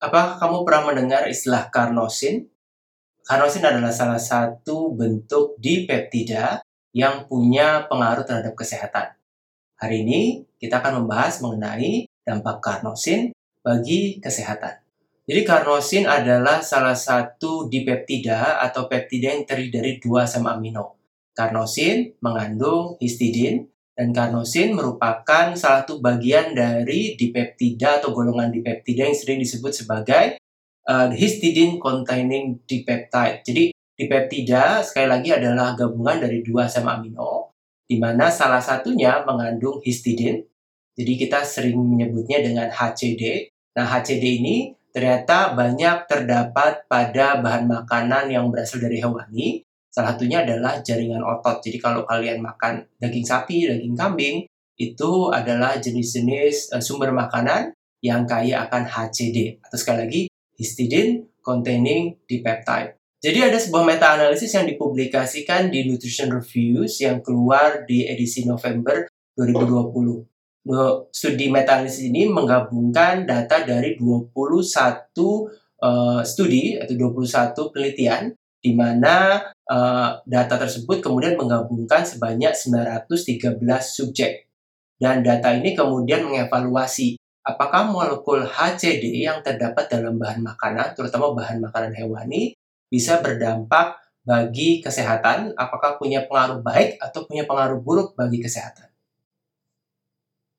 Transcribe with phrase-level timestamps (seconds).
[0.00, 2.48] Apakah kamu pernah mendengar istilah karnosin?
[3.20, 6.64] Karnosin adalah salah satu bentuk dipeptida
[6.96, 9.12] yang punya pengaruh terhadap kesehatan.
[9.76, 14.80] Hari ini kita akan membahas mengenai dampak karnosin bagi kesehatan.
[15.28, 20.96] Jadi karnosin adalah salah satu dipeptida atau peptida yang terdiri dari dua asam amino.
[21.36, 23.68] Karnosin mengandung histidin
[24.00, 30.40] dan karnosin merupakan salah satu bagian dari dipeptida atau golongan dipeptida yang sering disebut sebagai
[30.88, 33.44] uh, histidine containing dipeptide.
[33.44, 37.52] Jadi dipeptida sekali lagi adalah gabungan dari dua asam amino
[37.84, 40.48] di mana salah satunya mengandung histidin.
[40.96, 43.52] Jadi kita sering menyebutnya dengan HCD.
[43.76, 50.46] Nah, HCD ini ternyata banyak terdapat pada bahan makanan yang berasal dari hewani Salah satunya
[50.46, 51.58] adalah jaringan otot.
[51.58, 54.46] Jadi kalau kalian makan daging sapi, daging kambing,
[54.78, 60.22] itu adalah jenis-jenis uh, sumber makanan yang kaya akan HCD atau sekali lagi
[60.56, 62.96] histidine containing dipeptide.
[63.20, 69.04] Jadi ada sebuah meta-analisis yang dipublikasikan di Nutrition Reviews yang keluar di edisi November
[69.36, 70.24] 2020.
[71.12, 74.32] Studi meta-analisis ini menggabungkan data dari 21
[75.84, 84.46] uh, studi atau 21 penelitian di mana uh, data tersebut kemudian menggabungkan sebanyak 913 subjek.
[85.00, 91.64] Dan data ini kemudian mengevaluasi apakah molekul HCD yang terdapat dalam bahan makanan, terutama bahan
[91.64, 92.52] makanan hewani,
[92.92, 98.92] bisa berdampak bagi kesehatan, apakah punya pengaruh baik atau punya pengaruh buruk bagi kesehatan.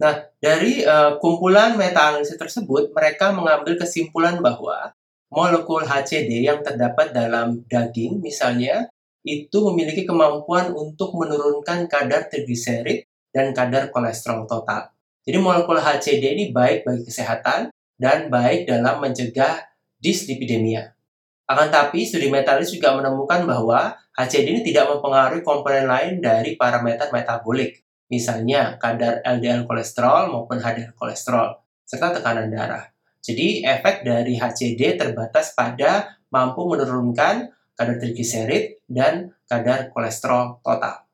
[0.01, 4.89] Nah, dari uh, kumpulan meta-analisis tersebut, mereka mengambil kesimpulan bahwa
[5.31, 8.91] molekul HCD yang terdapat dalam daging misalnya
[9.23, 14.91] itu memiliki kemampuan untuk menurunkan kadar trigliserid dan kadar kolesterol total.
[15.23, 19.61] Jadi molekul HCD ini baik bagi kesehatan dan baik dalam mencegah
[20.01, 20.97] dislipidemia.
[21.45, 27.13] Akan tapi, studi metalis juga menemukan bahwa HCD ini tidak mempengaruhi komponen lain dari parameter
[27.13, 32.90] metabolik, misalnya kadar LDL kolesterol maupun HDL kolesterol, serta tekanan darah.
[33.21, 41.05] Jadi efek dari HCD terbatas pada mampu menurunkan kadar trigliserid dan kadar kolesterol total.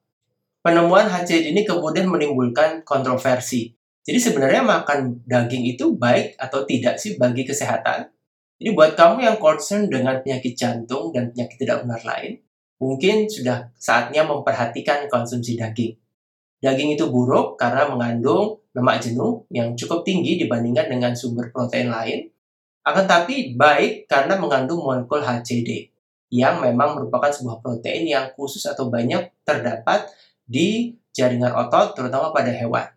[0.63, 3.75] Penemuan HCD ini kemudian menimbulkan kontroversi.
[4.07, 8.07] Jadi sebenarnya makan daging itu baik atau tidak sih bagi kesehatan?
[8.57, 12.39] Jadi buat kamu yang concern dengan penyakit jantung dan penyakit tidak benar lain,
[12.79, 15.93] mungkin sudah saatnya memperhatikan konsumsi daging.
[16.57, 22.29] Daging itu buruk karena mengandung lemak jenuh yang cukup tinggi dibandingkan dengan sumber protein lain,
[22.85, 25.91] akan tapi baik karena mengandung molekul HCD
[26.33, 30.07] yang memang merupakan sebuah protein yang khusus atau banyak terdapat
[30.47, 32.87] di jaringan otot terutama pada hewan.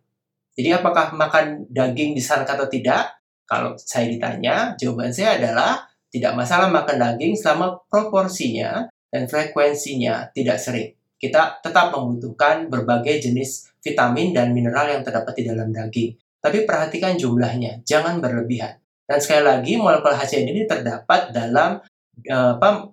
[0.54, 3.16] Jadi apakah makan daging disarankan atau tidak?
[3.48, 10.59] Kalau saya ditanya, jawaban saya adalah tidak masalah makan daging selama proporsinya dan frekuensinya tidak
[10.59, 16.16] sering kita tetap membutuhkan berbagai jenis vitamin dan mineral yang terdapat di dalam daging.
[16.41, 18.81] Tapi perhatikan jumlahnya, jangan berlebihan.
[19.04, 21.76] Dan sekali lagi, molekul HCl ini terdapat dalam
[22.25, 22.88] uh, apa,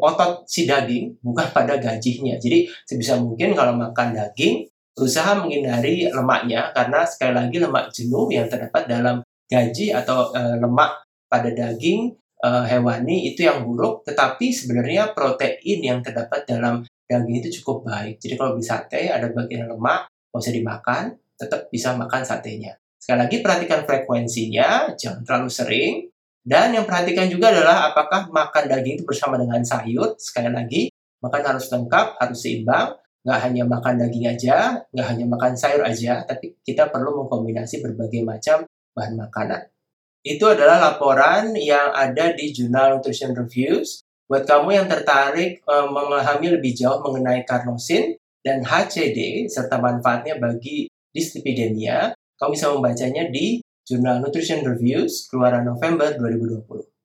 [0.00, 2.40] otot si daging, bukan pada gajinya.
[2.40, 4.64] Jadi sebisa mungkin kalau makan daging,
[4.96, 11.04] berusaha menghindari lemaknya, karena sekali lagi lemak jenuh yang terdapat dalam gaji atau uh, lemak
[11.28, 17.48] pada daging uh, hewani itu yang buruk, tetapi sebenarnya protein yang terdapat dalam daging itu
[17.60, 18.20] cukup baik.
[18.20, 22.76] Jadi kalau beli sate ada bagian lemak, mau usah dimakan, tetap bisa makan satenya.
[23.00, 25.94] Sekali lagi perhatikan frekuensinya, jangan terlalu sering.
[26.44, 30.16] Dan yang perhatikan juga adalah apakah makan daging itu bersama dengan sayur.
[30.20, 30.82] Sekali lagi,
[31.24, 32.96] makan harus lengkap, harus seimbang.
[33.24, 34.56] Nggak hanya makan daging aja,
[34.88, 38.64] nggak hanya makan sayur aja, tapi kita perlu mengkombinasi berbagai macam
[38.96, 39.60] bahan makanan.
[40.24, 46.60] Itu adalah laporan yang ada di Jurnal Nutrition Reviews Buat kamu yang tertarik uh, memahami
[46.60, 48.12] lebih jauh mengenai karnosin
[48.44, 50.84] dan HCD serta manfaatnya bagi
[51.16, 56.97] dislipidemia, kamu bisa membacanya di Jurnal Nutrition Reviews keluaran November 2020.